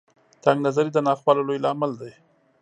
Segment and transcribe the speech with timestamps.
[0.43, 2.11] تنګ نظري د ناخوالو لوی لامل دی.